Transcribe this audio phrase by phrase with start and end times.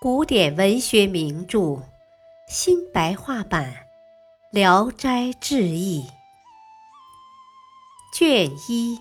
[0.00, 1.82] 古典文学名著
[2.46, 3.72] 新白话版
[4.52, 6.04] 《聊斋志异》
[8.16, 9.00] 卷一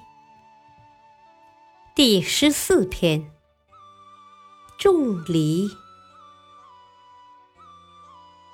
[1.94, 3.30] 第十四篇：
[4.80, 5.70] 种梨。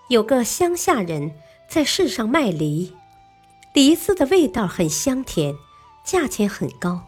[0.10, 1.40] 有个乡下人
[1.70, 2.94] 在市上卖梨，
[3.74, 5.56] 梨子的味道很香甜，
[6.04, 7.04] 价钱很高。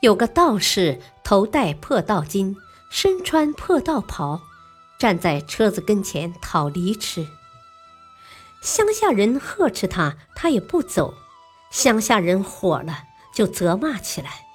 [0.00, 2.56] 有个道士头戴破道巾。
[2.90, 4.40] 身穿破道袍，
[4.98, 7.26] 站在车子跟前讨梨吃。
[8.62, 11.14] 乡下人呵斥他，他也不走。
[11.70, 14.46] 乡下人火了，就责骂起来。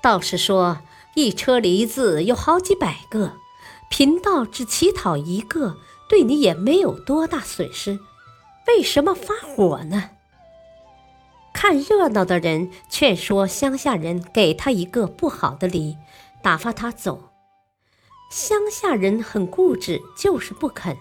[0.00, 0.78] 道士说
[1.14, 3.34] ：“一车梨子有好几百个，
[3.90, 5.76] 贫道只乞讨一个，
[6.08, 7.98] 对你也没有多大损失，
[8.68, 10.10] 为什么发火呢？”
[11.52, 15.98] 看热闹的人劝说乡下人给他一个不好的梨，
[16.40, 17.29] 打发他走。
[18.30, 20.96] 乡下人很固执，就是不肯。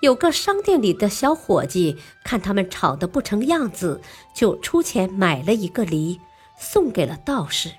[0.00, 4.00] 有个商店里的小伙计看他们吵得不成样子，
[4.34, 6.18] 就出钱买了一个梨，
[6.58, 7.72] 送给了道士。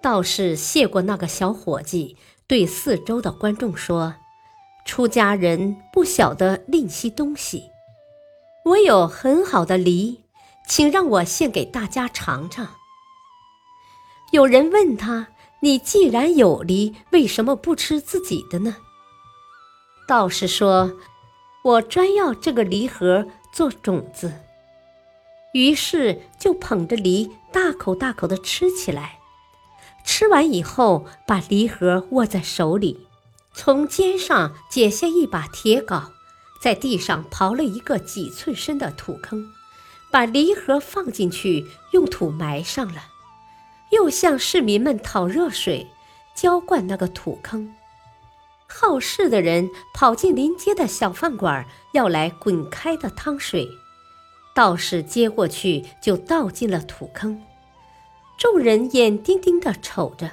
[0.00, 4.14] 道士谢过那个小伙计，对四周的观众说
[4.86, 7.64] ：“出家人不晓得吝惜东西，
[8.64, 10.24] 我有很好的梨，
[10.66, 12.66] 请让我献给大家尝尝。”
[14.32, 15.28] 有人问他。
[15.64, 18.78] 你既然有梨，为什么不吃自己的呢？
[20.08, 20.98] 道士说
[21.62, 24.32] ：“我专要这个梨核做种子。”
[25.54, 29.20] 于是就捧着梨大口大口的吃起来。
[30.04, 33.06] 吃完以后，把梨核握在手里，
[33.54, 36.10] 从肩上解下一把铁镐，
[36.60, 39.52] 在地上刨了一个几寸深的土坑，
[40.10, 43.11] 把梨核放进去，用土埋上了。
[43.92, 45.86] 又向市民们讨热水，
[46.34, 47.74] 浇灌那个土坑。
[48.66, 53.68] 好事的人跑进临街的小饭馆，要来滚开的汤水。
[54.54, 57.42] 道士接过去，就倒进了土坑。
[58.38, 60.30] 众人眼盯盯地瞅着，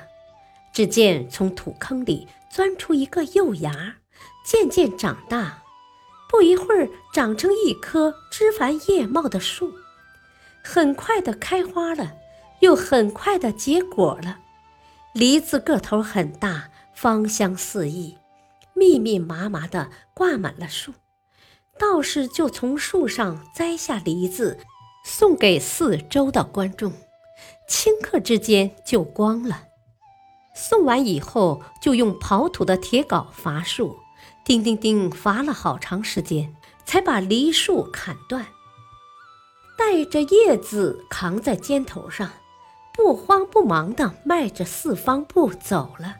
[0.73, 3.97] 只见从土坑里钻出一个幼芽，
[4.45, 5.63] 渐渐长大，
[6.29, 9.73] 不一会儿长成一棵枝繁叶茂的树，
[10.63, 12.13] 很快地开花了。
[12.59, 14.39] 又很快的结果了，
[15.13, 18.17] 梨子个头很大，芳香四溢，
[18.73, 20.93] 密密麻麻的挂满了树。
[21.77, 24.59] 道士就从树上摘下梨子，
[25.05, 26.91] 送给四周的观众，
[27.69, 29.63] 顷刻之间就光了。
[30.53, 33.95] 送完以后，就用刨土的铁镐伐树，
[34.43, 36.53] 叮叮叮伐了好长时间，
[36.83, 38.45] 才把梨树砍断，
[39.77, 42.29] 带着叶子扛在肩头上。
[42.99, 46.17] 不慌不忙地迈着四方步走了。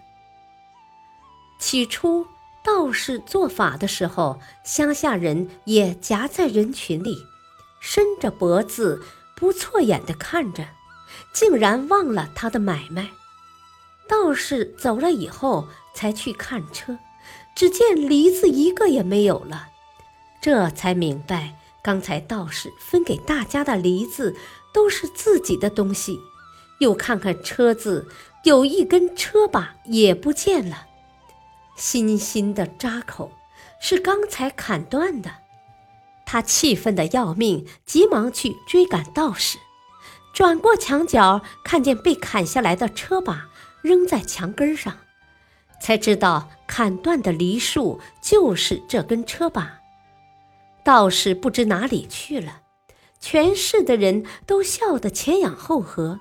[1.60, 2.26] 起初，
[2.64, 7.18] 道士做法的时候，乡下人也夹在人群里，
[7.82, 9.04] 伸着脖子，
[9.36, 10.66] 不错眼地看着，
[11.34, 13.10] 竟然忘了他的买卖。
[14.08, 16.98] 道士走了以后，才去看车，
[17.54, 19.68] 只见梨子一个也没有了，
[20.42, 24.34] 这才明白，刚才道士分给大家的梨子
[24.74, 26.18] 都是自己的东西。
[26.80, 28.08] 又看看车子，
[28.44, 30.88] 有一根车把也不见了，
[31.76, 33.32] 新新的扎口，
[33.80, 35.32] 是刚才砍断的。
[36.26, 39.58] 他气愤的要命，急忙去追赶道士。
[40.34, 43.50] 转过墙角，看见被砍下来的车把
[43.82, 44.96] 扔在墙根上，
[45.82, 49.80] 才知道砍断的梨树就是这根车把。
[50.84, 52.62] 道士不知哪里去了，
[53.20, 56.20] 全市的人都笑得前仰后合。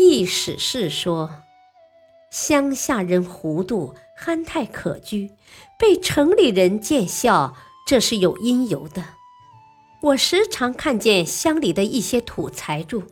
[0.00, 1.28] 意思是说，
[2.30, 5.32] 乡下人糊涂憨态可掬，
[5.76, 9.04] 被城里人见笑，这是有因由的。
[10.00, 13.02] 我时常看见乡里的一些土财主，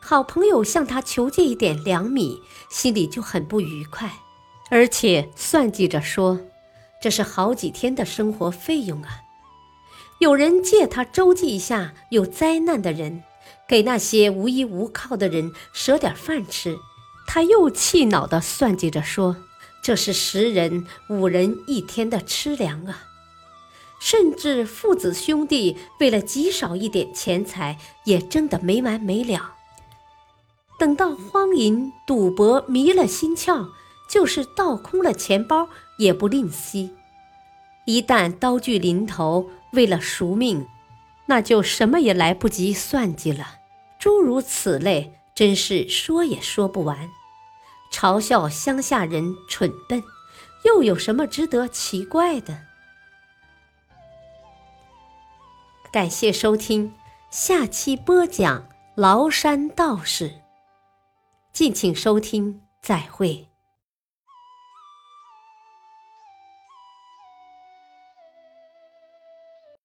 [0.00, 2.40] 好朋友向他求借一点粮米，
[2.70, 4.10] 心里就很不愉快，
[4.70, 6.40] 而且算计着说，
[7.02, 9.20] 这是好几天的生活费用啊。
[10.20, 13.24] 有人借他周济一下有灾难的人。
[13.68, 16.78] 给那些无依无靠的人舍点饭吃，
[17.26, 19.36] 他又气恼地算计着说
[19.82, 23.04] ：“这是十人五人一天的吃粮啊！”
[24.00, 29.54] 甚至父子兄弟为了极少一点钱财，也争得没完没了。
[30.78, 33.68] 等到荒淫赌博迷了心窍，
[34.08, 35.68] 就是倒空了钱包
[35.98, 36.90] 也不吝惜。
[37.84, 40.66] 一旦刀具临头，为了赎命，
[41.30, 43.60] 那就什么也来不及算计了。
[44.00, 47.08] 诸如此类，真是说也说不完。
[47.92, 50.02] 嘲笑乡下人蠢笨，
[50.64, 52.62] 又有什么值得奇怪的？
[55.92, 56.92] 感谢收听，
[57.30, 60.32] 下期播讲崂山道士。
[61.52, 63.49] 敬请收听，再会。